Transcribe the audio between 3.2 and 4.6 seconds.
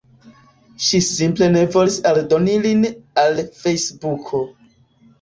al Fejsbuko.